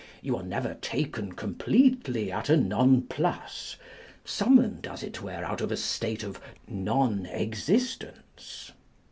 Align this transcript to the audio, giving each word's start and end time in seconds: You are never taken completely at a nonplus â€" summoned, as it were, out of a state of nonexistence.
You 0.23 0.35
are 0.35 0.41
never 0.41 0.73
taken 0.81 1.33
completely 1.33 2.31
at 2.31 2.49
a 2.49 2.57
nonplus 2.57 3.75
â€" 3.75 3.75
summoned, 4.27 4.87
as 4.87 5.03
it 5.03 5.21
were, 5.21 5.45
out 5.45 5.61
of 5.61 5.71
a 5.71 5.77
state 5.77 6.23
of 6.23 6.41
nonexistence. 6.67 8.71